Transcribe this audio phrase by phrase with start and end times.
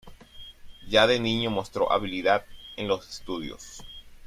[0.89, 2.43] Ya de niño mostró habilidad
[2.75, 3.83] en los estudios.